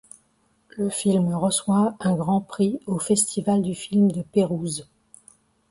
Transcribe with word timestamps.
Le 0.69 0.89
film 0.89 1.31
reçoit 1.35 1.93
un 1.99 2.15
Grand 2.15 2.41
Prix 2.41 2.79
au 2.87 2.97
Festival 2.97 3.61
du 3.61 3.75
film 3.75 4.09
de 4.11 4.23
Pérouse. 4.23 4.89